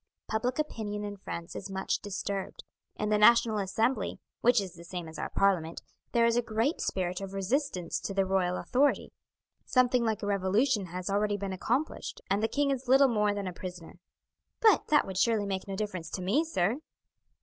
[0.27, 2.63] Public opinion in France is much disturbed.
[2.95, 6.81] In the National Assembly, which is the same as our Parliament, there is a great
[6.81, 9.13] spirit of resistance to the royal authority,
[9.63, 13.45] something like a revolution has already been accomplished, and the king is little more than
[13.45, 13.99] a prisoner."
[14.59, 16.79] "But that would surely make no difference to me, sir!"